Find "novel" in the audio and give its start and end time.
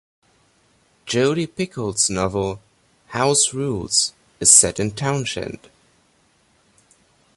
2.09-2.59